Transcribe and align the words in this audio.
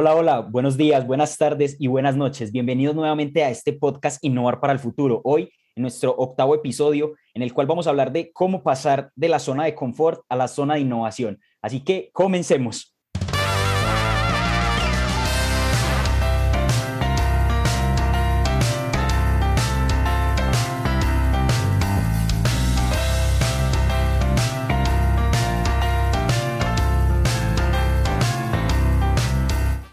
Hola, 0.00 0.14
hola, 0.14 0.40
buenos 0.42 0.76
días, 0.76 1.04
buenas 1.04 1.36
tardes 1.36 1.74
y 1.80 1.88
buenas 1.88 2.14
noches. 2.14 2.52
Bienvenidos 2.52 2.94
nuevamente 2.94 3.42
a 3.42 3.50
este 3.50 3.72
podcast 3.72 4.24
Innovar 4.24 4.60
para 4.60 4.72
el 4.72 4.78
Futuro. 4.78 5.20
Hoy, 5.24 5.50
en 5.74 5.82
nuestro 5.82 6.14
octavo 6.16 6.54
episodio, 6.54 7.14
en 7.34 7.42
el 7.42 7.52
cual 7.52 7.66
vamos 7.66 7.88
a 7.88 7.90
hablar 7.90 8.12
de 8.12 8.30
cómo 8.32 8.62
pasar 8.62 9.10
de 9.16 9.28
la 9.28 9.40
zona 9.40 9.64
de 9.64 9.74
confort 9.74 10.20
a 10.28 10.36
la 10.36 10.46
zona 10.46 10.74
de 10.74 10.82
innovación. 10.82 11.40
Así 11.62 11.80
que 11.80 12.10
comencemos. 12.12 12.96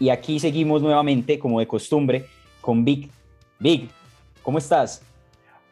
Y 0.06 0.10
aquí 0.10 0.38
seguimos 0.38 0.82
nuevamente, 0.82 1.40
como 1.40 1.58
de 1.58 1.66
costumbre, 1.66 2.26
con 2.60 2.84
Vic. 2.84 3.10
Vic, 3.58 3.90
¿cómo 4.44 4.58
estás? 4.58 5.02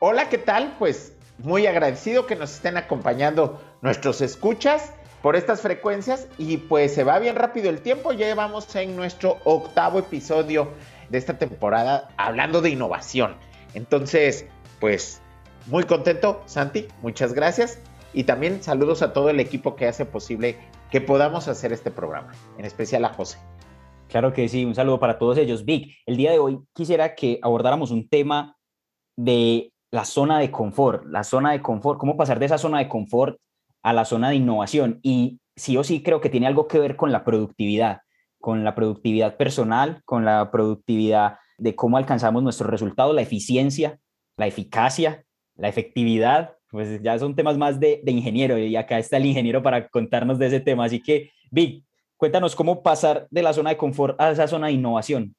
Hola, 0.00 0.28
¿qué 0.28 0.38
tal? 0.38 0.74
Pues 0.76 1.12
muy 1.38 1.68
agradecido 1.68 2.26
que 2.26 2.34
nos 2.34 2.52
estén 2.52 2.76
acompañando 2.76 3.60
nuestros 3.80 4.20
escuchas 4.22 4.92
por 5.22 5.36
estas 5.36 5.60
frecuencias 5.60 6.26
y 6.36 6.56
pues 6.56 6.92
se 6.92 7.04
va 7.04 7.20
bien 7.20 7.36
rápido 7.36 7.70
el 7.70 7.80
tiempo, 7.80 8.12
ya 8.12 8.34
vamos 8.34 8.74
en 8.74 8.96
nuestro 8.96 9.38
octavo 9.44 10.00
episodio 10.00 10.66
de 11.10 11.18
esta 11.18 11.38
temporada 11.38 12.08
hablando 12.16 12.60
de 12.60 12.70
innovación. 12.70 13.36
Entonces, 13.74 14.46
pues 14.80 15.20
muy 15.66 15.84
contento, 15.84 16.42
Santi, 16.46 16.88
muchas 17.02 17.34
gracias 17.34 17.78
y 18.12 18.24
también 18.24 18.64
saludos 18.64 19.00
a 19.02 19.12
todo 19.12 19.30
el 19.30 19.38
equipo 19.38 19.76
que 19.76 19.86
hace 19.86 20.04
posible 20.04 20.56
que 20.90 21.00
podamos 21.00 21.46
hacer 21.46 21.72
este 21.72 21.92
programa, 21.92 22.32
en 22.58 22.64
especial 22.64 23.04
a 23.04 23.10
José. 23.10 23.38
Claro 24.14 24.32
que 24.32 24.48
sí, 24.48 24.64
un 24.64 24.76
saludo 24.76 25.00
para 25.00 25.18
todos 25.18 25.36
ellos. 25.38 25.64
Vic, 25.64 25.92
el 26.06 26.16
día 26.16 26.30
de 26.30 26.38
hoy 26.38 26.60
quisiera 26.72 27.16
que 27.16 27.40
abordáramos 27.42 27.90
un 27.90 28.08
tema 28.08 28.56
de 29.16 29.72
la 29.90 30.04
zona 30.04 30.38
de 30.38 30.52
confort, 30.52 31.04
la 31.06 31.24
zona 31.24 31.50
de 31.50 31.60
confort, 31.60 31.98
cómo 31.98 32.16
pasar 32.16 32.38
de 32.38 32.46
esa 32.46 32.56
zona 32.56 32.78
de 32.78 32.86
confort 32.88 33.40
a 33.82 33.92
la 33.92 34.04
zona 34.04 34.28
de 34.28 34.36
innovación. 34.36 35.00
Y 35.02 35.40
sí 35.56 35.76
o 35.76 35.82
sí 35.82 36.00
creo 36.00 36.20
que 36.20 36.30
tiene 36.30 36.46
algo 36.46 36.68
que 36.68 36.78
ver 36.78 36.94
con 36.94 37.10
la 37.10 37.24
productividad, 37.24 38.02
con 38.40 38.62
la 38.62 38.76
productividad 38.76 39.36
personal, 39.36 40.00
con 40.04 40.24
la 40.24 40.48
productividad 40.52 41.38
de 41.58 41.74
cómo 41.74 41.96
alcanzamos 41.96 42.40
nuestros 42.44 42.70
resultados, 42.70 43.16
la 43.16 43.22
eficiencia, 43.22 43.98
la 44.36 44.46
eficacia, 44.46 45.24
la 45.56 45.66
efectividad, 45.66 46.54
pues 46.68 47.02
ya 47.02 47.18
son 47.18 47.34
temas 47.34 47.58
más 47.58 47.80
de, 47.80 48.00
de 48.04 48.12
ingeniero 48.12 48.58
y 48.58 48.76
acá 48.76 48.96
está 48.96 49.16
el 49.16 49.26
ingeniero 49.26 49.60
para 49.60 49.88
contarnos 49.88 50.38
de 50.38 50.46
ese 50.46 50.60
tema. 50.60 50.84
Así 50.84 51.02
que, 51.02 51.32
Vic, 51.50 51.84
Cuéntanos 52.16 52.54
cómo 52.54 52.82
pasar 52.82 53.26
de 53.30 53.42
la 53.42 53.52
zona 53.52 53.70
de 53.70 53.76
confort 53.76 54.20
a 54.20 54.30
esa 54.30 54.46
zona 54.46 54.68
de 54.68 54.74
innovación. 54.74 55.34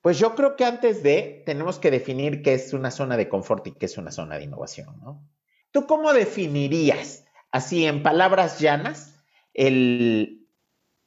Pues 0.00 0.18
yo 0.18 0.34
creo 0.34 0.56
que 0.56 0.64
antes 0.64 1.02
de, 1.02 1.42
tenemos 1.44 1.78
que 1.78 1.90
definir 1.90 2.42
qué 2.42 2.54
es 2.54 2.72
una 2.72 2.90
zona 2.90 3.16
de 3.16 3.28
confort 3.28 3.66
y 3.66 3.72
qué 3.72 3.86
es 3.86 3.98
una 3.98 4.12
zona 4.12 4.38
de 4.38 4.44
innovación, 4.44 4.98
¿no? 5.00 5.22
¿Tú 5.70 5.86
cómo 5.86 6.12
definirías, 6.12 7.26
así 7.50 7.84
en 7.84 8.02
palabras 8.02 8.60
llanas, 8.60 9.22
el, 9.52 10.46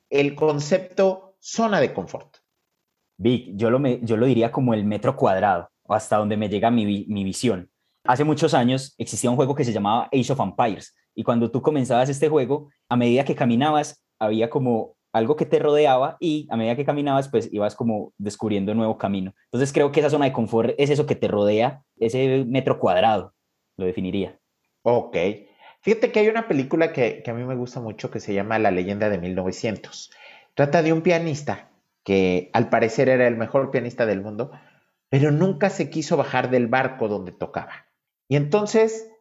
el 0.10 0.36
concepto 0.36 1.36
zona 1.40 1.80
de 1.80 1.94
confort? 1.94 2.38
Vic, 3.18 3.52
yo 3.56 3.70
lo, 3.70 3.80
yo 4.02 4.18
lo 4.18 4.26
diría 4.26 4.52
como 4.52 4.74
el 4.74 4.84
metro 4.84 5.16
cuadrado, 5.16 5.72
o 5.84 5.94
hasta 5.94 6.18
donde 6.18 6.38
me 6.38 6.50
llega 6.50 6.70
mi, 6.70 7.06
mi 7.08 7.24
visión. 7.24 7.72
Hace 8.04 8.24
muchos 8.24 8.54
años 8.54 8.94
existía 8.98 9.30
un 9.30 9.36
juego 9.36 9.56
que 9.56 9.64
se 9.64 9.74
llamaba 9.74 10.10
Age 10.12 10.34
of 10.34 10.40
Empires, 10.40 10.96
y 11.16 11.24
cuando 11.24 11.50
tú 11.50 11.62
comenzabas 11.62 12.10
este 12.10 12.30
juego, 12.30 12.70
a 12.90 12.98
medida 12.98 13.26
que 13.26 13.36
caminabas, 13.36 14.04
había 14.20 14.50
como 14.50 14.96
algo 15.14 15.36
que 15.36 15.46
te 15.46 15.60
rodeaba 15.60 16.18
y 16.20 16.48
a 16.50 16.58
medida 16.58 16.76
que 16.76 16.86
caminabas, 16.86 17.30
pues 17.30 17.50
ibas 17.52 17.76
como 17.76 18.14
descubriendo 18.18 18.72
un 18.72 18.78
nuevo 18.78 18.98
camino. 18.98 19.34
Entonces 19.46 19.74
creo 19.74 19.92
que 19.92 20.00
esa 20.00 20.10
zona 20.10 20.26
de 20.26 20.34
confort 20.34 20.74
es 20.78 20.90
eso 20.90 21.06
que 21.06 21.16
te 21.16 21.28
rodea, 21.28 21.84
ese 21.98 22.46
metro 22.48 22.80
cuadrado, 22.80 23.34
lo 23.78 23.86
definiría. 23.86 24.40
Ok. 24.84 25.18
Fíjate 25.82 26.12
que 26.12 26.20
hay 26.20 26.28
una 26.28 26.48
película 26.48 26.94
que, 26.94 27.24
que 27.24 27.32
a 27.32 27.34
mí 27.34 27.44
me 27.44 27.56
gusta 27.56 27.80
mucho 27.80 28.12
que 28.12 28.20
se 28.20 28.34
llama 28.34 28.60
La 28.60 28.72
leyenda 28.72 29.10
de 29.10 29.18
1900. 29.18 30.12
Trata 30.54 30.84
de 30.84 30.94
un 30.94 31.02
pianista 31.02 31.72
que 32.04 32.50
al 32.54 32.70
parecer 32.70 33.10
era 33.10 33.28
el 33.28 33.38
mejor 33.38 33.72
pianista 33.72 34.06
del 34.06 34.22
mundo, 34.22 34.52
pero 35.10 35.32
nunca 35.32 35.70
se 35.70 35.90
quiso 35.90 36.18
bajar 36.18 36.50
del 36.50 36.68
barco 36.68 37.08
donde 37.08 37.32
tocaba. 37.32 37.88
Y 38.28 38.36
entonces, 38.36 39.12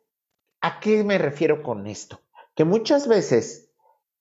¿a 0.60 0.80
qué 0.80 1.02
me 1.02 1.18
refiero 1.18 1.62
con 1.62 1.86
esto? 1.86 2.20
Que 2.54 2.64
muchas 2.64 3.08
veces 3.08 3.69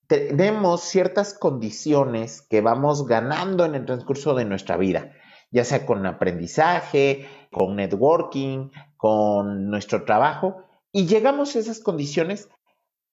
tenemos 0.10 0.82
ciertas 0.82 1.36
condiciones 1.36 2.42
que 2.42 2.62
vamos 2.62 3.06
ganando 3.06 3.64
en 3.64 3.76
el 3.76 3.86
transcurso 3.86 4.34
de 4.34 4.44
nuestra 4.44 4.76
vida, 4.76 5.12
ya 5.52 5.64
sea 5.64 5.86
con 5.86 6.04
aprendizaje, 6.08 7.28
con 7.52 7.76
networking, 7.76 8.72
con 8.98 9.70
nuestro 9.70 10.06
trabajo, 10.06 10.64
y 10.92 11.06
llegamos 11.06 11.56
a 11.56 11.60
esas 11.60 11.80
condiciones, 11.80 12.50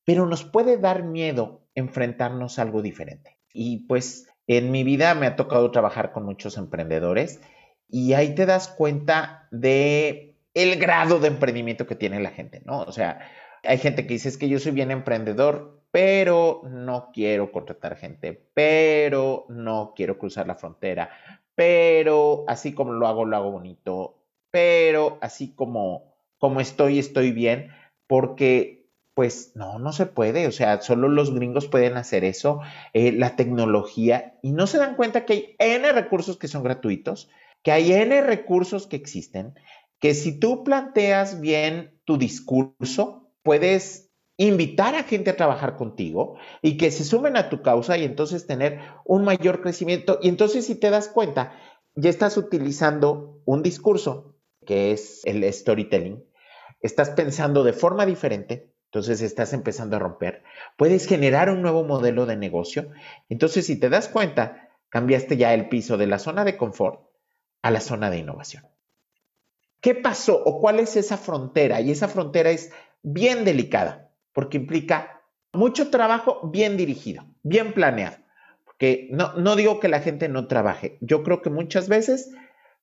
pero 0.07 0.25
nos 0.25 0.45
puede 0.45 0.79
dar 0.79 1.03
miedo 1.03 1.67
enfrentarnos 1.75 2.59
a 2.59 2.63
algo 2.63 2.81
diferente. 2.81 3.37
Y 3.53 3.87
pues 3.87 4.27
en 4.47 4.71
mi 4.71 4.83
vida 4.83 5.15
me 5.15 5.27
ha 5.27 5.37
tocado 5.37 5.71
trabajar 5.71 6.13
con 6.13 6.25
muchos 6.25 6.57
emprendedores 6.57 7.43
y 7.91 8.15
ahí 8.15 8.35
te 8.35 8.47
das 8.47 8.69
cuenta 8.69 9.49
de 9.51 10.35
el 10.55 10.77
grado 10.79 11.19
de 11.19 11.29
emprendimiento 11.29 11.87
que 11.87 11.95
tiene 11.95 12.21
la 12.21 12.31
gente, 12.31 12.63
¿no? 12.65 12.81
O 12.81 12.93
sea, 12.93 13.21
hay 13.63 13.77
gente 13.77 14.07
que 14.07 14.15
dice 14.15 14.31
es 14.31 14.39
que 14.39 14.49
yo 14.49 14.59
soy 14.59 14.73
bien 14.73 14.91
emprendedor, 14.91 15.76
pero 15.97 16.61
no 16.71 17.11
quiero 17.11 17.51
contratar 17.51 17.97
gente, 17.97 18.51
pero 18.53 19.47
no 19.49 19.95
quiero 19.97 20.19
cruzar 20.19 20.47
la 20.47 20.57
frontera, 20.57 21.09
pero 21.55 22.45
así 22.49 22.75
como 22.75 22.93
lo 22.93 23.07
hago, 23.07 23.25
lo 23.25 23.35
hago 23.35 23.51
bonito, 23.51 24.23
pero 24.51 25.17
así 25.23 25.55
como, 25.55 26.15
como 26.37 26.61
estoy, 26.61 26.99
estoy 26.99 27.33
bien, 27.33 27.71
porque 28.07 28.91
pues 29.15 29.53
no, 29.55 29.79
no 29.79 29.95
se 29.95 30.05
puede, 30.05 30.47
o 30.47 30.53
sea, 30.53 30.83
solo 30.83 31.09
los 31.09 31.35
gringos 31.35 31.67
pueden 31.67 31.97
hacer 31.97 32.25
eso, 32.25 32.61
eh, 32.93 33.13
la 33.13 33.35
tecnología, 33.35 34.39
y 34.43 34.53
no 34.53 34.67
se 34.67 34.77
dan 34.77 34.97
cuenta 34.97 35.25
que 35.25 35.57
hay 35.59 35.77
N 35.77 35.93
recursos 35.93 36.37
que 36.37 36.49
son 36.49 36.63
gratuitos, 36.63 37.31
que 37.63 37.73
hay 37.73 37.95
N 37.95 38.21
recursos 38.21 38.87
que 38.87 38.97
existen, 38.97 39.55
que 39.99 40.13
si 40.13 40.39
tú 40.39 40.63
planteas 40.63 41.41
bien 41.41 41.99
tu 42.05 42.19
discurso, 42.19 43.31
puedes 43.43 44.06
invitar 44.37 44.95
a 44.95 45.05
gente 45.05 45.31
a 45.31 45.37
trabajar 45.37 45.77
contigo 45.77 46.37
y 46.61 46.77
que 46.77 46.91
se 46.91 47.05
sumen 47.05 47.37
a 47.37 47.49
tu 47.49 47.63
causa 47.63 47.97
y 47.97 48.05
entonces 48.05 48.47
tener 48.47 48.81
un 49.05 49.25
mayor 49.25 49.63
crecimiento. 49.63 50.19
Y 50.23 50.29
entonces 50.29 50.67
si 50.67 50.75
te 50.75 50.91
das 50.91 51.09
cuenta, 51.09 51.59
ya 51.95 52.11
estás 52.11 52.37
utilizando 52.37 53.41
un 53.45 53.63
discurso 53.63 54.37
que 54.67 54.93
es 54.93 55.23
el 55.25 55.51
storytelling, 55.53 56.25
estás 56.81 57.11
pensando 57.11 57.65
de 57.65 57.73
forma 57.73 58.05
diferente, 58.05 58.73
entonces 58.87 59.23
estás 59.23 59.53
empezando 59.53 59.97
a 59.97 60.01
romper, 60.01 60.43
puedes 60.77 61.07
generar 61.07 61.51
un 61.51 61.63
nuevo 61.63 61.85
modelo 61.85 62.27
de 62.27 62.37
negocio. 62.37 62.91
Entonces 63.29 63.67
si 63.67 63.79
te 63.79 63.89
das 63.89 64.09
cuenta, 64.09 64.71
cambiaste 64.89 65.37
ya 65.37 65.55
el 65.55 65.69
piso 65.69 65.97
de 65.97 66.07
la 66.07 66.19
zona 66.19 66.45
de 66.45 66.57
confort 66.57 67.01
a 67.63 67.71
la 67.71 67.81
zona 67.81 68.11
de 68.11 68.19
innovación. 68.19 68.67
¿Qué 69.81 69.95
pasó 69.95 70.43
o 70.45 70.61
cuál 70.61 70.81
es 70.81 70.97
esa 70.97 71.17
frontera? 71.17 71.81
Y 71.81 71.91
esa 71.91 72.09
frontera 72.09 72.51
es 72.51 72.73
bien 73.03 73.45
delicada 73.45 74.06
porque 74.37 74.59
implica 74.59 75.23
mucho 75.55 75.89
trabajo 75.89 76.51
bien 76.53 76.77
dirigido, 76.77 77.25
bien 77.43 77.73
planeado. 77.73 78.19
Porque 78.67 79.09
no, 79.11 79.33
no 79.33 79.57
digo 79.57 79.81
que 79.81 79.89
la 79.89 80.01
gente 80.01 80.29
no 80.29 80.47
trabaje, 80.47 80.99
yo 81.01 81.23
creo 81.23 81.41
que 81.41 81.49
muchas 81.49 81.89
veces 81.89 82.35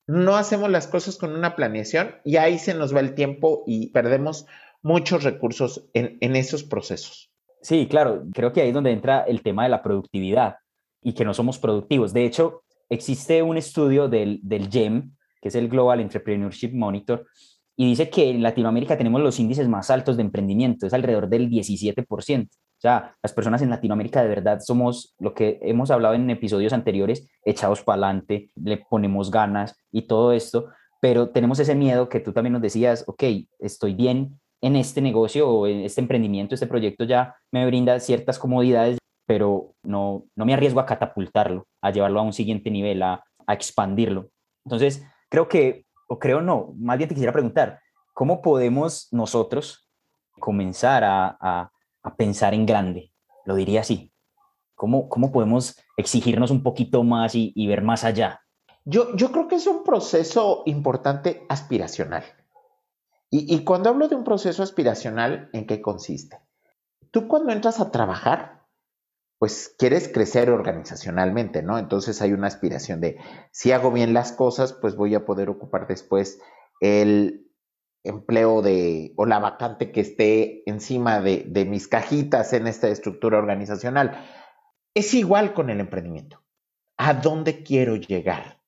no 0.07 0.35
hacemos 0.35 0.71
las 0.71 0.87
cosas 0.87 1.15
con 1.15 1.31
una 1.31 1.55
planeación 1.55 2.15
y 2.25 2.37
ahí 2.37 2.57
se 2.57 2.73
nos 2.73 2.95
va 2.95 3.01
el 3.01 3.13
tiempo 3.13 3.63
y 3.67 3.91
perdemos 3.91 4.47
muchos 4.81 5.23
recursos 5.23 5.87
en, 5.93 6.17
en 6.21 6.35
esos 6.35 6.63
procesos. 6.63 7.31
Sí, 7.61 7.85
claro, 7.87 8.23
creo 8.33 8.51
que 8.51 8.61
ahí 8.61 8.69
es 8.69 8.73
donde 8.73 8.91
entra 8.91 9.21
el 9.21 9.43
tema 9.43 9.61
de 9.61 9.69
la 9.69 9.83
productividad 9.83 10.55
y 11.03 11.13
que 11.13 11.23
no 11.23 11.35
somos 11.35 11.59
productivos. 11.59 12.13
De 12.13 12.25
hecho, 12.25 12.63
existe 12.89 13.43
un 13.43 13.57
estudio 13.57 14.07
del, 14.07 14.39
del 14.41 14.71
GEM, 14.71 15.15
que 15.39 15.49
es 15.49 15.55
el 15.55 15.69
Global 15.69 15.99
Entrepreneurship 15.99 16.71
Monitor, 16.73 17.27
y 17.75 17.87
dice 17.87 18.09
que 18.09 18.29
en 18.29 18.43
Latinoamérica 18.43 18.97
tenemos 18.97 19.21
los 19.21 19.39
índices 19.39 19.67
más 19.67 19.89
altos 19.89 20.17
de 20.17 20.23
emprendimiento, 20.23 20.85
es 20.85 20.93
alrededor 20.93 21.27
del 21.27 21.49
17%. 21.49 22.47
O 22.47 22.81
sea, 22.83 23.15
las 23.23 23.33
personas 23.33 23.61
en 23.61 23.69
Latinoamérica 23.69 24.21
de 24.21 24.29
verdad 24.29 24.59
somos 24.59 25.15
lo 25.17 25.33
que 25.33 25.57
hemos 25.61 25.89
hablado 25.89 26.15
en 26.15 26.29
episodios 26.29 26.73
anteriores, 26.73 27.27
echados 27.45 27.81
para 27.81 28.07
adelante, 28.07 28.49
le 28.55 28.77
ponemos 28.77 29.31
ganas 29.31 29.75
y 29.91 30.03
todo 30.03 30.33
esto, 30.33 30.67
pero 31.01 31.29
tenemos 31.29 31.59
ese 31.59 31.75
miedo 31.75 32.09
que 32.09 32.19
tú 32.19 32.33
también 32.33 32.53
nos 32.53 32.61
decías, 32.61 33.05
ok, 33.07 33.23
estoy 33.59 33.93
bien 33.93 34.39
en 34.61 34.75
este 34.75 35.01
negocio 35.01 35.49
o 35.49 35.67
en 35.67 35.79
este 35.79 36.01
emprendimiento, 36.01 36.55
este 36.55 36.67
proyecto 36.67 37.05
ya 37.05 37.35
me 37.51 37.65
brinda 37.65 37.99
ciertas 37.99 38.37
comodidades, 38.37 38.97
pero 39.25 39.73
no, 39.83 40.25
no 40.35 40.45
me 40.45 40.53
arriesgo 40.53 40.79
a 40.79 40.85
catapultarlo, 40.85 41.65
a 41.81 41.91
llevarlo 41.91 42.19
a 42.19 42.23
un 42.23 42.33
siguiente 42.33 42.69
nivel, 42.69 43.01
a, 43.01 43.23
a 43.47 43.53
expandirlo. 43.53 44.29
Entonces, 44.65 45.05
creo 45.29 45.47
que 45.47 45.85
o 46.13 46.19
creo 46.19 46.41
no, 46.41 46.75
más 46.77 46.97
bien 46.99 47.07
te 47.07 47.15
quisiera 47.15 47.33
preguntar, 47.33 47.79
¿cómo 48.13 48.43
podemos 48.43 49.07
nosotros 49.11 49.89
comenzar 50.39 51.03
a, 51.03 51.37
a, 51.41 52.15
pensar 52.15 52.53
en 52.53 52.67
grande? 52.67 53.11
Lo 53.45 53.55
diría 53.55 53.81
así. 53.81 54.13
¿Cómo, 54.75 55.09
cómo 55.09 55.31
podemos 55.31 55.75
exigirnos 55.97 56.51
un 56.51 56.61
poquito 56.61 57.03
más 57.03 57.33
y, 57.33 57.67
ver 57.67 57.81
más 57.81 58.03
allá? 58.03 58.41
Yo, 58.85 59.15
yo 59.15 59.31
creo 59.31 59.47
que 59.47 59.55
es 59.55 59.65
un 59.65 59.83
proceso 59.83 60.61
importante 60.67 61.47
aspiracional. 61.49 62.23
Y, 63.31 63.51
y 63.51 63.63
cuando 63.63 63.89
hablo 63.89 64.07
de 64.07 64.15
un 64.15 64.23
proceso 64.23 64.61
aspiracional, 64.61 65.49
¿en 65.51 65.65
qué 65.65 65.81
consiste? 65.81 66.37
Tú 67.09 67.27
cuando 67.27 67.51
entras 67.51 67.79
a 67.79 67.89
trabajar, 67.89 68.62
pues 69.43 69.75
quieres 69.77 70.07
crecer 70.07 70.49
organizacionalmente, 70.49 71.63
¿no? 71.63 71.77
Entonces 71.77 72.21
hay 72.21 72.31
una 72.31 72.47
aspiración 72.47 73.01
de, 73.01 73.17
si 73.51 73.73
hago 73.73 73.91
bien 73.91 74.13
las 74.13 74.31
cosas, 74.31 74.71
pues 74.71 74.95
voy 74.95 75.15
a 75.15 75.25
poder 75.25 75.49
ocupar 75.49 75.85
después 75.85 76.39
el 76.79 77.51
empleo 78.05 78.61
de 78.61 79.11
o 79.17 79.25
la 79.25 79.39
vacante 79.39 79.91
que 79.91 79.99
esté 79.99 80.63
encima 80.65 81.19
de, 81.19 81.43
de 81.45 81.65
mis 81.65 81.89
cajitas 81.89 82.53
en 82.53 82.67
esta 82.67 82.87
estructura 82.87 83.37
organizacional. 83.37 84.17
Es 84.93 85.13
igual 85.13 85.53
con 85.53 85.69
el 85.69 85.81
emprendimiento. 85.81 86.41
¿A 86.95 87.13
dónde 87.13 87.63
quiero 87.63 87.97
llegar? 87.97 88.61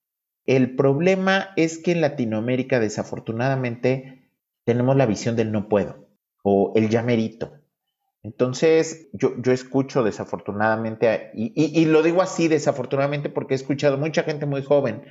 El 0.44 0.76
problema 0.76 1.54
es 1.56 1.78
que 1.78 1.92
en 1.92 2.02
Latinoamérica 2.02 2.80
desafortunadamente 2.80 4.30
tenemos 4.64 4.94
la 4.94 5.06
visión 5.06 5.36
del 5.36 5.52
no 5.52 5.70
puedo 5.70 6.10
o 6.42 6.74
el 6.76 6.90
llamerito. 6.90 7.62
Entonces, 8.26 9.08
yo, 9.12 9.40
yo 9.40 9.52
escucho 9.52 10.02
desafortunadamente, 10.02 11.30
y, 11.32 11.52
y, 11.54 11.84
lo 11.84 12.02
digo 12.02 12.22
así 12.22 12.48
desafortunadamente 12.48 13.30
porque 13.30 13.54
he 13.54 13.56
escuchado 13.56 13.98
mucha 13.98 14.24
gente 14.24 14.46
muy 14.46 14.64
joven, 14.64 15.04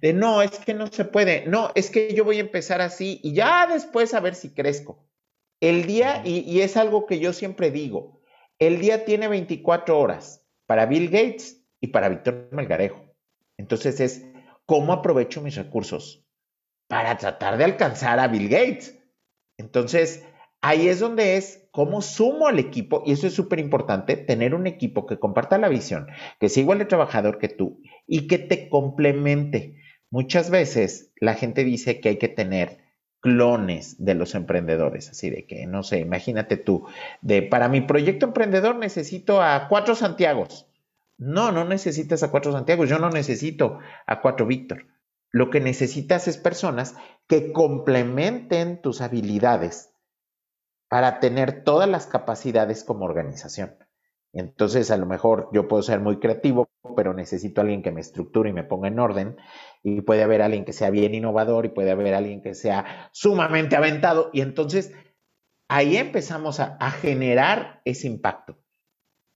de 0.00 0.12
no, 0.12 0.40
es 0.40 0.52
que 0.60 0.72
no 0.72 0.86
se 0.86 1.04
puede, 1.04 1.46
no, 1.46 1.72
es 1.74 1.90
que 1.90 2.14
yo 2.14 2.22
voy 2.22 2.36
a 2.36 2.42
empezar 2.42 2.80
así 2.80 3.18
y 3.24 3.34
ya 3.34 3.66
después 3.66 4.14
a 4.14 4.20
ver 4.20 4.36
si 4.36 4.54
crezco. 4.54 5.04
El 5.58 5.84
día, 5.84 6.22
y, 6.24 6.48
y 6.48 6.60
es 6.60 6.76
algo 6.76 7.06
que 7.06 7.18
yo 7.18 7.32
siempre 7.32 7.72
digo, 7.72 8.22
el 8.60 8.78
día 8.78 9.04
tiene 9.04 9.26
24 9.26 9.98
horas 9.98 10.46
para 10.66 10.86
Bill 10.86 11.10
Gates 11.10 11.66
y 11.80 11.88
para 11.88 12.08
Víctor 12.08 12.50
Melgarejo. 12.52 13.04
Entonces 13.58 13.98
es, 13.98 14.24
¿cómo 14.64 14.92
aprovecho 14.92 15.42
mis 15.42 15.56
recursos 15.56 16.24
para 16.86 17.18
tratar 17.18 17.58
de 17.58 17.64
alcanzar 17.64 18.20
a 18.20 18.28
Bill 18.28 18.48
Gates? 18.48 18.96
Entonces, 19.58 20.24
ahí 20.60 20.86
es 20.86 21.00
donde 21.00 21.36
es 21.36 21.59
cómo 21.70 22.02
sumo 22.02 22.48
al 22.48 22.58
equipo, 22.58 23.02
y 23.06 23.12
eso 23.12 23.26
es 23.26 23.34
súper 23.34 23.58
importante, 23.58 24.16
tener 24.16 24.54
un 24.54 24.66
equipo 24.66 25.06
que 25.06 25.18
comparta 25.18 25.58
la 25.58 25.68
visión, 25.68 26.08
que 26.38 26.48
sea 26.48 26.62
igual 26.62 26.78
de 26.78 26.84
trabajador 26.84 27.38
que 27.38 27.48
tú 27.48 27.80
y 28.06 28.26
que 28.26 28.38
te 28.38 28.68
complemente. 28.68 29.76
Muchas 30.10 30.50
veces 30.50 31.12
la 31.20 31.34
gente 31.34 31.64
dice 31.64 32.00
que 32.00 32.10
hay 32.10 32.16
que 32.18 32.28
tener 32.28 32.78
clones 33.20 34.02
de 34.04 34.14
los 34.14 34.34
emprendedores, 34.34 35.10
así 35.10 35.30
de 35.30 35.46
que, 35.46 35.66
no 35.66 35.82
sé, 35.82 35.98
imagínate 35.98 36.56
tú, 36.56 36.86
de 37.20 37.42
para 37.42 37.68
mi 37.68 37.82
proyecto 37.82 38.26
emprendedor 38.26 38.76
necesito 38.76 39.42
a 39.42 39.68
cuatro 39.68 39.94
Santiagos. 39.94 40.66
No, 41.18 41.52
no 41.52 41.66
necesitas 41.66 42.22
a 42.22 42.30
cuatro 42.30 42.50
Santiagos, 42.50 42.88
yo 42.88 42.98
no 42.98 43.10
necesito 43.10 43.78
a 44.06 44.20
cuatro 44.20 44.46
Víctor. 44.46 44.86
Lo 45.30 45.50
que 45.50 45.60
necesitas 45.60 46.26
es 46.26 46.38
personas 46.38 46.96
que 47.28 47.52
complementen 47.52 48.80
tus 48.80 49.00
habilidades 49.00 49.89
para 50.90 51.20
tener 51.20 51.62
todas 51.62 51.88
las 51.88 52.08
capacidades 52.08 52.82
como 52.82 53.04
organización. 53.04 53.76
Entonces, 54.32 54.90
a 54.90 54.96
lo 54.96 55.06
mejor 55.06 55.48
yo 55.52 55.68
puedo 55.68 55.84
ser 55.84 56.00
muy 56.00 56.18
creativo, 56.18 56.68
pero 56.96 57.14
necesito 57.14 57.60
a 57.60 57.62
alguien 57.62 57.82
que 57.82 57.92
me 57.92 58.00
estructure 58.00 58.50
y 58.50 58.52
me 58.52 58.64
ponga 58.64 58.88
en 58.88 58.98
orden. 58.98 59.36
Y 59.84 60.00
puede 60.00 60.24
haber 60.24 60.42
alguien 60.42 60.64
que 60.64 60.72
sea 60.72 60.90
bien 60.90 61.14
innovador 61.14 61.64
y 61.64 61.68
puede 61.68 61.92
haber 61.92 62.12
alguien 62.14 62.42
que 62.42 62.56
sea 62.56 63.08
sumamente 63.12 63.76
aventado. 63.76 64.30
Y 64.32 64.40
entonces 64.40 64.92
ahí 65.68 65.96
empezamos 65.96 66.58
a, 66.58 66.76
a 66.80 66.90
generar 66.90 67.82
ese 67.84 68.08
impacto. 68.08 68.58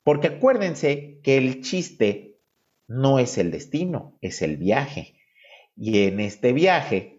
Porque 0.02 0.26
acuérdense 0.26 1.20
que 1.22 1.36
el 1.36 1.60
chiste 1.62 2.40
no 2.88 3.20
es 3.20 3.38
el 3.38 3.52
destino, 3.52 4.18
es 4.20 4.42
el 4.42 4.56
viaje. 4.56 5.20
Y 5.76 6.08
en 6.08 6.18
este 6.18 6.52
viaje 6.52 7.13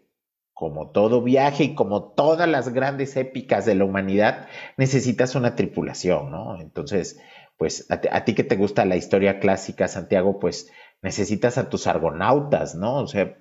como 0.56 0.90
todo 0.92 1.22
viaje 1.22 1.66
y 1.66 1.76
como 1.76 2.14
todas 2.14 2.48
las 2.48 2.70
grandes 2.70 3.18
épicas 3.18 3.66
de 3.66 3.76
la 3.76 3.84
humanidad, 3.84 4.48
necesitas 4.78 5.36
una 5.36 5.54
tripulación, 5.54 6.32
¿no? 6.32 6.62
Entonces, 6.62 7.20
pues 7.58 7.86
a, 7.92 8.24
ti 8.24 8.34
que 8.36 8.46
te 8.46 8.56
gusta 8.56 8.86
la 8.86 8.96
historia 8.96 9.40
clásica, 9.40 9.90
Santiago, 9.90 10.40
pues 10.40 10.72
necesitas 11.02 11.58
a 11.58 11.70
tus 11.70 11.88
argonautas, 11.88 12.74
¿no? 12.74 12.96
O 13.00 13.08
sea, 13.08 13.38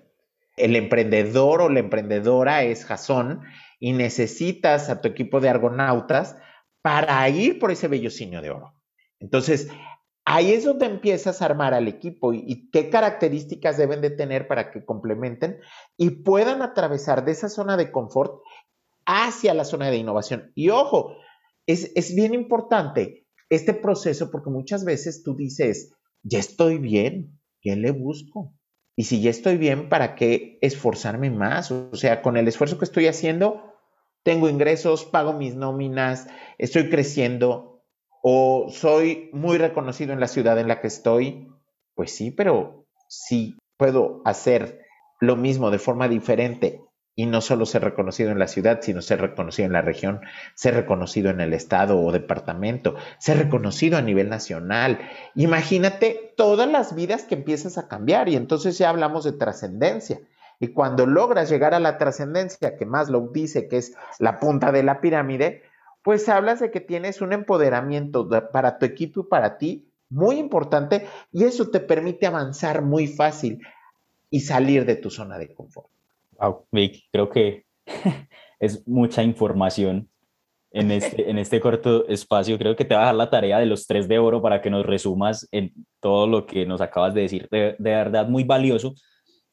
el 0.57 0.75
emprendedor 0.75 1.63
o 1.63 1.69
la 1.69 1.79
emprendedora 1.79 2.65
es 2.65 2.85
Jasón 2.85 3.43
y 3.79 3.93
necesitas 3.93 4.91
a 4.91 5.01
tu 5.01 5.07
equipo 5.07 5.39
de 5.39 5.51
argonautas 5.51 6.37
para 6.83 7.29
ir 7.29 7.61
por 7.61 7.71
ese 7.71 7.87
bellocinio 7.87 8.43
de 8.43 8.51
oro. 8.51 8.75
Entonces, 9.21 9.71
ahí 10.35 10.53
es 10.53 10.65
donde 10.65 10.87
empiezas 10.87 11.41
a 11.41 11.45
armar 11.45 11.75
al 11.75 11.87
equipo 11.87 12.33
y, 12.33 12.69
qué 12.73 12.91
características 12.91 13.77
deben 13.77 14.01
de 14.01 14.11
tener 14.11 14.49
para 14.49 14.73
que 14.73 14.85
complementen 14.85 15.61
y 15.97 16.11
puedan 16.11 16.61
atravesar 16.61 17.25
de 17.25 17.31
esa 17.31 17.49
zona 17.49 17.77
de 17.77 17.93
confort 17.93 18.43
hacia 19.07 19.55
la 19.55 19.65
zona 19.65 19.91
de 19.91 19.99
innovación. 19.99 20.51
Y 20.57 20.71
ojo, 20.71 21.17
es, 21.67 21.93
es 21.95 22.17
bien 22.17 22.35
importante 22.35 23.29
este 23.49 23.75
proceso 23.75 24.33
porque 24.33 24.51
muchas 24.51 24.85
veces 24.85 25.23
tú 25.23 25.37
dices, 25.37 25.95
ya 26.25 26.41
estoy 26.41 26.79
bien, 26.79 27.39
¿qué 27.61 27.77
le 27.77 27.93
busco? 27.93 28.53
Y 28.97 29.05
si 29.05 29.21
ya 29.23 29.31
estoy 29.31 29.57
bien, 29.57 29.89
¿para 29.89 30.17
qué 30.17 30.59
esforzarme 30.63 31.31
más? 31.31 31.71
O 31.71 31.95
sea, 31.95 32.23
con 32.23 32.37
el 32.37 32.49
esfuerzo 32.49 32.79
que 32.79 32.87
estoy 32.87 33.07
haciendo, 33.07 33.73
tengo 34.25 34.49
ingresos, 34.49 35.05
pago 35.05 35.33
mis 35.33 35.55
nóminas, 35.55 36.27
estoy 36.59 36.91
creciendo, 36.91 37.74
o 38.27 38.69
soy 38.71 39.29
muy 39.35 39.59
reconocido 39.59 40.15
en 40.15 40.21
la 40.21 40.29
ciudad 40.29 40.59
en 40.59 40.67
la 40.67 40.81
que 40.81 40.87
estoy, 40.87 41.47
pues 41.95 42.17
sí, 42.17 42.31
pero 42.31 42.87
si 43.07 43.55
puedo 43.77 44.23
hacer 44.25 44.81
lo 45.21 45.37
mismo 45.37 45.71
de 45.71 45.79
forma 45.79 46.09
diferente 46.09 46.81
y 47.15 47.27
no 47.27 47.43
solo 47.43 47.67
ser 47.67 47.85
reconocido 47.85 48.31
en 48.31 48.39
la 48.39 48.49
ciudad, 48.49 48.79
sino 48.81 49.03
ser 49.03 49.21
reconocido 49.21 49.67
en 49.67 49.75
la 49.75 49.83
región, 49.83 50.23
ser 50.55 50.75
reconocido 50.75 51.29
en 51.29 51.43
el 51.43 51.53
estado 51.53 52.01
o 52.01 52.13
departamento, 52.13 52.95
ser 53.19 53.37
reconocido 53.37 53.99
a 53.99 54.03
nivel 54.03 54.31
nacional. 54.31 55.01
Imagínate 55.35 56.33
todas 56.35 56.67
las 56.67 56.95
vidas 56.95 57.25
que 57.25 57.35
empiezas 57.35 57.77
a 57.77 57.89
cambiar 57.89 58.31
y 58.31 58.37
entonces 58.37 58.79
ya 58.79 58.89
hablamos 58.89 59.25
de 59.25 59.33
trascendencia. 59.33 60.19
Y 60.61 60.69
cuando 60.69 61.05
logras 61.05 61.51
llegar 61.51 61.75
a 61.75 61.79
la 61.79 61.99
trascendencia, 61.99 62.79
que 62.79 62.87
más 62.87 63.11
lo 63.11 63.29
dice 63.29 63.69
que 63.69 63.77
es 63.77 63.95
la 64.19 64.41
punta 64.41 64.73
de 64.73 64.83
la 64.83 65.03
pirámide, 65.03 65.63
pues 66.05 66.29
hablas 66.29 66.61
de 66.61 66.71
que 66.71 66.81
tienes 66.81 67.23
un 67.23 67.33
empoderamiento 67.33 68.29
para 68.53 68.79
tu 68.79 68.85
equipo 68.85 69.21
y 69.21 69.25
para 69.25 69.57
ti 69.57 69.89
muy 70.11 70.37
importante 70.37 71.07
y 71.33 71.45
eso 71.45 71.71
te 71.71 71.81
permite 71.81 72.27
avanzar 72.27 72.83
muy 72.83 73.07
fácil 73.07 73.61
y 74.31 74.41
salir 74.41 74.85
de 74.85 74.97
tu 74.97 75.09
zona 75.11 75.39
de 75.39 75.55
confort. 75.55 75.89
Wow, 76.39 76.67
Vic, 76.71 77.05
creo 77.11 77.31
que 77.31 77.65
es 78.61 78.87
mucha 78.87 79.23
información 79.23 80.11
en 80.73 80.91
este, 80.91 81.31
en 81.31 81.39
este 81.39 81.59
corto 81.59 82.07
espacio. 82.07 82.59
Creo 82.59 82.77
que 82.77 82.85
te 82.85 82.95
va 82.95 83.03
a 83.03 83.07
dar 83.07 83.15
la 83.15 83.31
tarea 83.31 83.59
de 83.59 83.67
los 83.67 83.87
tres 83.87 84.07
de 84.07 84.19
oro 84.19 84.43
para 84.43 84.61
que 84.61 84.69
nos 84.69 84.85
resumas 84.85 85.49
en 85.53 85.73
todo 86.01 86.27
lo 86.27 86.45
que 86.45 86.67
nos 86.67 86.83
acabas 86.83 87.15
de 87.15 87.23
decir. 87.23 87.49
De, 87.51 87.77
verdad, 87.79 88.29
muy 88.29 88.45
valioso. 88.45 88.95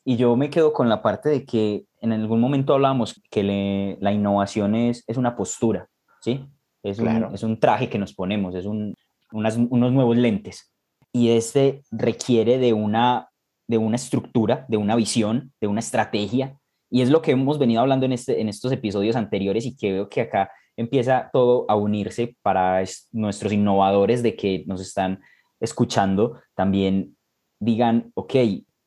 Y 0.04 0.18
yo 0.18 0.36
me 0.36 0.50
quedo 0.50 0.74
con 0.74 0.90
la 0.90 1.02
parte 1.02 1.30
de 1.30 1.46
que 1.46 1.86
en 2.02 2.12
algún 2.12 2.42
momento 2.42 2.74
hablamos 2.74 3.22
que 3.30 3.98
la 4.02 4.12
innovación 4.12 4.76
es, 4.76 5.06
es 5.08 5.16
una 5.16 5.38
postura 5.38 5.88
¿sí? 6.22 6.46
Es, 6.84 7.00
un, 7.00 7.08
es 7.34 7.44
un 7.44 7.60
traje 7.60 7.90
que 7.90 8.00
nos 8.00 8.14
ponemos, 8.14 8.56
es 8.56 8.66
un, 8.66 8.96
unos 9.32 9.92
nuevos 9.92 10.18
lentes. 10.18 10.72
Y 11.14 11.30
este 11.30 11.84
requiere 11.92 12.58
de 12.58 12.74
una, 12.74 13.30
de 13.68 13.78
una 13.78 13.98
estructura, 13.98 14.66
de 14.70 14.78
una 14.78 14.96
visión, 14.96 15.52
de 15.60 15.68
una 15.68 15.80
estrategia. 15.82 16.58
Y 16.90 17.02
es 17.02 17.10
lo 17.10 17.22
que 17.22 17.32
hemos 17.32 17.60
venido 17.60 17.82
hablando 17.82 18.06
en, 18.06 18.14
este, 18.14 18.42
en 18.42 18.50
estos 18.50 18.72
episodios 18.72 19.16
anteriores 19.16 19.66
y 19.66 19.76
que 19.76 19.92
veo 19.92 20.10
que 20.10 20.22
acá 20.22 20.52
empieza 20.78 21.30
todo 21.34 21.66
a 21.70 21.76
unirse 21.76 22.36
para 22.42 22.84
nuestros 23.12 23.52
innovadores 23.52 24.24
de 24.24 24.36
que 24.36 24.64
nos 24.68 24.82
están 24.82 25.22
escuchando, 25.60 26.40
también 26.56 27.16
digan, 27.60 28.12
ok, 28.16 28.34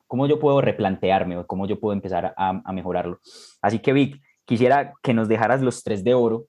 ¿cómo 0.07 0.27
yo 0.27 0.41
puedo 0.41 0.61
replantearme 0.61 1.37
o 1.37 1.47
cómo 1.47 1.67
yo 1.67 1.79
puedo 1.79 1.93
empezar 1.93 2.35
a, 2.37 2.63
a 2.65 2.73
mejorarlo? 2.73 3.21
Así 3.63 3.79
que 3.79 3.93
Vic, 3.93 4.21
quisiera 4.45 4.95
que 5.03 5.15
nos 5.15 5.29
dejaras 5.29 5.63
los 5.63 5.85
tres 5.85 6.03
de 6.03 6.15
oro 6.15 6.49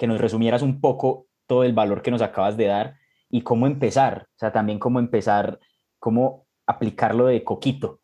que 0.00 0.06
nos 0.06 0.18
resumieras 0.18 0.62
un 0.62 0.80
poco 0.80 1.26
todo 1.46 1.62
el 1.62 1.74
valor 1.74 2.00
que 2.00 2.10
nos 2.10 2.22
acabas 2.22 2.56
de 2.56 2.64
dar 2.64 2.96
y 3.28 3.42
cómo 3.42 3.66
empezar, 3.66 4.28
o 4.34 4.38
sea, 4.38 4.50
también 4.50 4.78
cómo 4.78 4.98
empezar, 4.98 5.60
cómo 5.98 6.46
aplicarlo 6.66 7.26
de 7.26 7.44
coquito. 7.44 8.00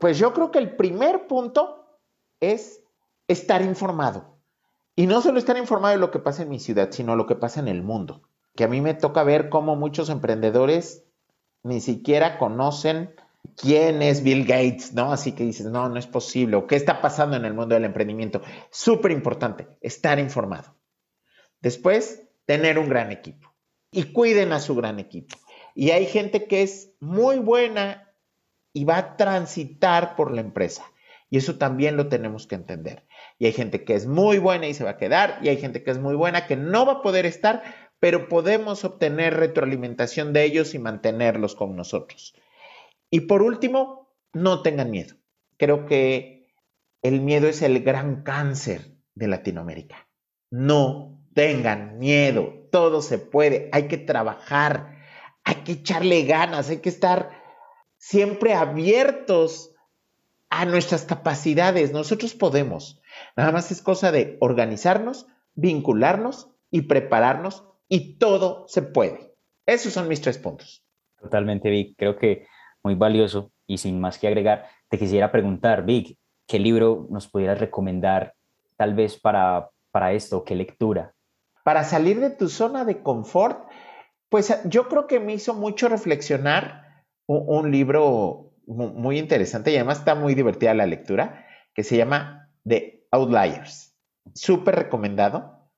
Pues 0.00 0.18
yo 0.18 0.32
creo 0.32 0.50
que 0.50 0.58
el 0.58 0.74
primer 0.74 1.28
punto 1.28 2.00
es 2.40 2.82
estar 3.28 3.62
informado. 3.62 4.40
Y 4.96 5.06
no 5.06 5.20
solo 5.20 5.38
estar 5.38 5.56
informado 5.56 5.94
de 5.94 6.00
lo 6.00 6.10
que 6.10 6.18
pasa 6.18 6.42
en 6.42 6.48
mi 6.48 6.58
ciudad, 6.58 6.88
sino 6.90 7.14
lo 7.14 7.28
que 7.28 7.36
pasa 7.36 7.60
en 7.60 7.68
el 7.68 7.84
mundo. 7.84 8.22
Que 8.56 8.64
a 8.64 8.68
mí 8.68 8.80
me 8.80 8.94
toca 8.94 9.22
ver 9.22 9.48
cómo 9.48 9.76
muchos 9.76 10.10
emprendedores 10.10 11.04
ni 11.62 11.80
siquiera 11.80 12.36
conocen 12.36 13.14
quién 13.56 14.02
es 14.02 14.24
Bill 14.24 14.44
Gates, 14.44 14.92
¿no? 14.92 15.12
Así 15.12 15.30
que 15.36 15.44
dices, 15.44 15.66
no, 15.66 15.88
no 15.88 16.00
es 16.00 16.08
posible. 16.08 16.56
O 16.56 16.66
qué 16.66 16.74
está 16.74 17.00
pasando 17.00 17.36
en 17.36 17.44
el 17.44 17.54
mundo 17.54 17.76
del 17.76 17.84
emprendimiento. 17.84 18.42
Súper 18.70 19.12
importante, 19.12 19.68
estar 19.80 20.18
informado. 20.18 20.77
Después, 21.60 22.22
tener 22.46 22.78
un 22.78 22.88
gran 22.88 23.12
equipo. 23.12 23.52
Y 23.90 24.12
cuiden 24.12 24.52
a 24.52 24.60
su 24.60 24.74
gran 24.74 24.98
equipo. 24.98 25.36
Y 25.74 25.90
hay 25.90 26.06
gente 26.06 26.46
que 26.46 26.62
es 26.62 26.92
muy 27.00 27.38
buena 27.38 28.12
y 28.72 28.84
va 28.84 28.98
a 28.98 29.16
transitar 29.16 30.16
por 30.16 30.32
la 30.32 30.40
empresa. 30.40 30.84
Y 31.30 31.38
eso 31.38 31.56
también 31.56 31.96
lo 31.96 32.08
tenemos 32.08 32.46
que 32.46 32.54
entender. 32.54 33.06
Y 33.38 33.46
hay 33.46 33.52
gente 33.52 33.84
que 33.84 33.94
es 33.94 34.06
muy 34.06 34.38
buena 34.38 34.66
y 34.66 34.74
se 34.74 34.84
va 34.84 34.90
a 34.90 34.96
quedar, 34.96 35.38
y 35.42 35.48
hay 35.48 35.58
gente 35.58 35.82
que 35.82 35.90
es 35.90 35.98
muy 35.98 36.14
buena 36.14 36.46
que 36.46 36.56
no 36.56 36.86
va 36.86 36.94
a 36.94 37.02
poder 37.02 37.26
estar, 37.26 37.62
pero 38.00 38.28
podemos 38.28 38.84
obtener 38.84 39.34
retroalimentación 39.34 40.32
de 40.32 40.44
ellos 40.44 40.74
y 40.74 40.78
mantenerlos 40.78 41.54
con 41.54 41.76
nosotros. 41.76 42.34
Y 43.10 43.20
por 43.20 43.42
último, 43.42 44.14
no 44.32 44.62
tengan 44.62 44.90
miedo. 44.90 45.16
Creo 45.56 45.86
que 45.86 46.48
el 47.02 47.20
miedo 47.20 47.48
es 47.48 47.62
el 47.62 47.82
gran 47.82 48.22
cáncer 48.22 48.96
de 49.14 49.28
Latinoamérica. 49.28 50.08
No 50.50 51.17
tengan 51.38 52.00
miedo, 52.00 52.66
todo 52.72 53.00
se 53.00 53.16
puede, 53.16 53.68
hay 53.70 53.86
que 53.86 53.96
trabajar, 53.96 54.96
hay 55.44 55.62
que 55.62 55.70
echarle 55.70 56.24
ganas, 56.24 56.68
hay 56.68 56.78
que 56.78 56.88
estar 56.88 57.30
siempre 57.96 58.54
abiertos 58.54 59.72
a 60.50 60.64
nuestras 60.64 61.04
capacidades. 61.04 61.92
Nosotros 61.92 62.34
podemos. 62.34 63.00
Nada 63.36 63.52
más 63.52 63.70
es 63.70 63.82
cosa 63.82 64.10
de 64.10 64.36
organizarnos, 64.40 65.28
vincularnos 65.54 66.50
y 66.72 66.82
prepararnos 66.82 67.62
y 67.88 68.18
todo 68.18 68.64
se 68.66 68.82
puede. 68.82 69.32
Esos 69.64 69.92
son 69.92 70.08
mis 70.08 70.20
tres 70.20 70.38
puntos. 70.38 70.84
Totalmente, 71.20 71.70
Vic. 71.70 71.94
Creo 71.96 72.16
que 72.16 72.48
muy 72.82 72.96
valioso 72.96 73.52
y 73.64 73.78
sin 73.78 74.00
más 74.00 74.18
que 74.18 74.26
agregar, 74.26 74.66
te 74.88 74.98
quisiera 74.98 75.30
preguntar, 75.30 75.84
Vic, 75.84 76.18
¿qué 76.48 76.58
libro 76.58 77.06
nos 77.10 77.28
pudieras 77.28 77.60
recomendar 77.60 78.34
tal 78.76 78.94
vez 78.94 79.16
para, 79.20 79.70
para 79.92 80.14
esto? 80.14 80.42
¿Qué 80.42 80.56
lectura? 80.56 81.14
Para 81.68 81.84
salir 81.84 82.18
de 82.18 82.30
tu 82.30 82.48
zona 82.48 82.86
de 82.86 83.02
confort, 83.02 83.68
pues 84.30 84.58
yo 84.64 84.88
creo 84.88 85.06
que 85.06 85.20
me 85.20 85.34
hizo 85.34 85.52
mucho 85.52 85.90
reflexionar 85.90 87.04
un 87.26 87.70
libro 87.70 88.54
muy 88.66 89.18
interesante 89.18 89.70
y 89.70 89.76
además 89.76 89.98
está 89.98 90.14
muy 90.14 90.34
divertida 90.34 90.72
la 90.72 90.86
lectura, 90.86 91.44
que 91.74 91.84
se 91.84 91.98
llama 91.98 92.48
The 92.66 93.06
Outliers. 93.10 93.94
Súper 94.32 94.76
recomendado. 94.76 95.68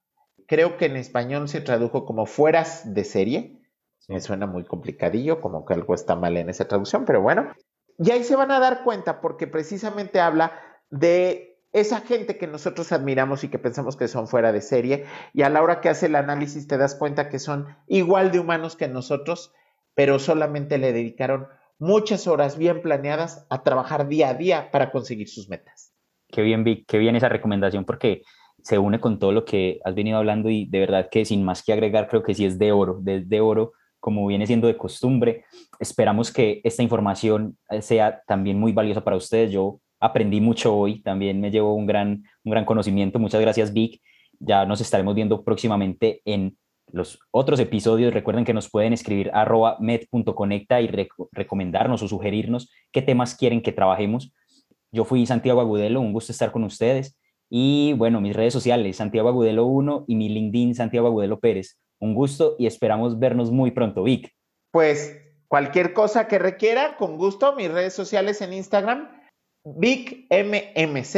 Creo 0.46 0.76
que 0.76 0.86
en 0.86 0.94
español 0.94 1.48
se 1.48 1.60
tradujo 1.60 2.04
como 2.04 2.24
fueras 2.24 2.94
de 2.94 3.02
serie. 3.02 3.60
Me 4.06 4.20
suena 4.20 4.46
muy 4.46 4.62
complicadillo, 4.62 5.40
como 5.40 5.64
que 5.64 5.74
algo 5.74 5.94
está 5.94 6.14
mal 6.14 6.36
en 6.36 6.50
esa 6.50 6.68
traducción, 6.68 7.04
pero 7.04 7.20
bueno. 7.20 7.52
Y 7.98 8.12
ahí 8.12 8.22
se 8.22 8.36
van 8.36 8.52
a 8.52 8.60
dar 8.60 8.84
cuenta 8.84 9.20
porque 9.20 9.48
precisamente 9.48 10.20
habla 10.20 10.52
de 10.88 11.49
esa 11.72 12.00
gente 12.00 12.36
que 12.36 12.46
nosotros 12.46 12.92
admiramos 12.92 13.44
y 13.44 13.48
que 13.48 13.58
pensamos 13.58 13.96
que 13.96 14.08
son 14.08 14.26
fuera 14.26 14.52
de 14.52 14.60
serie, 14.60 15.06
y 15.32 15.42
a 15.42 15.50
la 15.50 15.62
hora 15.62 15.80
que 15.80 15.88
hace 15.88 16.06
el 16.06 16.16
análisis 16.16 16.66
te 16.66 16.78
das 16.78 16.94
cuenta 16.94 17.28
que 17.28 17.38
son 17.38 17.66
igual 17.86 18.32
de 18.32 18.40
humanos 18.40 18.76
que 18.76 18.88
nosotros, 18.88 19.52
pero 19.94 20.18
solamente 20.18 20.78
le 20.78 20.92
dedicaron 20.92 21.46
muchas 21.78 22.26
horas 22.26 22.58
bien 22.58 22.82
planeadas 22.82 23.46
a 23.50 23.62
trabajar 23.62 24.08
día 24.08 24.30
a 24.30 24.34
día 24.34 24.70
para 24.70 24.90
conseguir 24.90 25.28
sus 25.28 25.48
metas. 25.48 25.94
Qué 26.28 26.42
bien, 26.42 26.64
Vic, 26.64 26.84
qué 26.86 26.98
bien 26.98 27.16
esa 27.16 27.28
recomendación 27.28 27.84
porque 27.84 28.22
se 28.62 28.78
une 28.78 29.00
con 29.00 29.18
todo 29.18 29.32
lo 29.32 29.44
que 29.44 29.80
has 29.84 29.94
venido 29.94 30.18
hablando 30.18 30.50
y 30.50 30.66
de 30.66 30.80
verdad 30.80 31.08
que 31.10 31.24
sin 31.24 31.42
más 31.42 31.62
que 31.62 31.72
agregar 31.72 32.08
creo 32.08 32.22
que 32.22 32.34
sí 32.34 32.44
es 32.44 32.58
de 32.58 32.72
oro, 32.72 32.98
de, 33.00 33.24
de 33.24 33.40
oro 33.40 33.72
como 34.00 34.26
viene 34.26 34.46
siendo 34.46 34.66
de 34.66 34.76
costumbre. 34.76 35.44
Esperamos 35.78 36.32
que 36.32 36.60
esta 36.64 36.82
información 36.82 37.58
eh, 37.68 37.82
sea 37.82 38.22
también 38.26 38.58
muy 38.58 38.72
valiosa 38.72 39.04
para 39.04 39.16
ustedes. 39.16 39.52
Yo 39.52 39.80
aprendí 40.00 40.40
mucho 40.40 40.74
hoy, 40.76 41.02
también 41.02 41.40
me 41.40 41.50
llevo 41.50 41.74
un 41.74 41.86
gran, 41.86 42.24
un 42.44 42.50
gran 42.50 42.64
conocimiento. 42.64 43.18
Muchas 43.18 43.40
gracias, 43.40 43.72
Vic. 43.72 44.00
Ya 44.38 44.64
nos 44.64 44.80
estaremos 44.80 45.14
viendo 45.14 45.44
próximamente 45.44 46.22
en 46.24 46.56
los 46.92 47.18
otros 47.30 47.60
episodios. 47.60 48.14
Recuerden 48.14 48.44
que 48.44 48.54
nos 48.54 48.70
pueden 48.70 48.92
escribir 48.92 49.30
arroba 49.34 49.76
med.conecta 49.80 50.80
y 50.80 50.90
recomendarnos 51.32 52.02
o 52.02 52.08
sugerirnos 52.08 52.70
qué 52.90 53.02
temas 53.02 53.34
quieren 53.34 53.62
que 53.62 53.72
trabajemos. 53.72 54.32
Yo 54.92 55.04
fui 55.04 55.26
Santiago 55.26 55.60
Agudelo, 55.60 56.00
un 56.00 56.12
gusto 56.12 56.32
estar 56.32 56.50
con 56.50 56.64
ustedes. 56.64 57.16
Y 57.48 57.92
bueno, 57.94 58.20
mis 58.20 58.34
redes 58.34 58.52
sociales, 58.52 58.96
Santiago 58.96 59.28
Agudelo 59.28 59.66
1 59.66 60.04
y 60.08 60.14
mi 60.14 60.28
LinkedIn, 60.28 60.74
Santiago 60.74 61.08
Agudelo 61.08 61.40
Pérez. 61.40 61.78
Un 61.98 62.14
gusto 62.14 62.56
y 62.58 62.66
esperamos 62.66 63.18
vernos 63.18 63.50
muy 63.50 63.72
pronto, 63.72 64.02
Vic. 64.02 64.32
Pues 64.70 65.20
cualquier 65.48 65.92
cosa 65.92 66.28
que 66.28 66.38
requiera, 66.38 66.96
con 66.96 67.18
gusto, 67.18 67.54
mis 67.54 67.70
redes 67.70 67.92
sociales 67.92 68.40
en 68.40 68.52
Instagram, 68.52 69.08
VicMMZ 69.64 71.16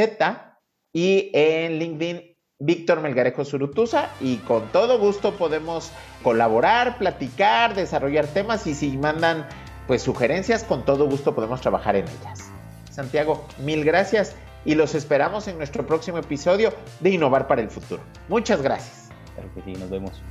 y 0.93 1.31
en 1.33 1.79
LinkedIn 1.79 2.37
Víctor 2.59 3.01
Melgarejo 3.01 3.45
Surutusa 3.45 4.11
y 4.21 4.37
con 4.39 4.71
todo 4.71 4.99
gusto 4.99 5.35
podemos 5.35 5.91
colaborar, 6.23 6.99
platicar, 6.99 7.75
desarrollar 7.75 8.27
temas 8.29 8.67
y 8.67 8.75
si 8.75 8.97
mandan 8.97 9.47
pues 9.87 10.03
sugerencias, 10.03 10.63
con 10.63 10.85
todo 10.85 11.09
gusto 11.09 11.35
podemos 11.35 11.61
trabajar 11.61 11.97
en 11.97 12.05
ellas. 12.05 12.51
Santiago, 12.91 13.47
mil 13.59 13.85
gracias 13.85 14.37
y 14.65 14.77
los 14.77 14.95
esperamos 14.95 15.49
en 15.49 15.59
nuestro 15.59 15.87
próximo 15.87 16.19
episodio 16.19 16.73
de 17.01 17.11
Innovar 17.11 17.49
para 17.49 17.63
el 17.63 17.69
Futuro. 17.69 18.03
Muchas 18.29 18.63
gracias. 18.63 19.11
Que 19.55 19.63
sí, 19.63 19.73
nos 19.73 19.91
vemos. 19.91 20.23